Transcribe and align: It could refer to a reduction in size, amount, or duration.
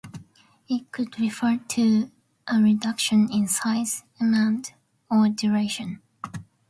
It 0.67 0.91
could 0.91 1.19
refer 1.19 1.57
to 1.57 2.11
a 2.47 2.55
reduction 2.57 3.31
in 3.31 3.47
size, 3.47 4.03
amount, 4.19 4.73
or 5.11 5.29
duration. 5.29 6.01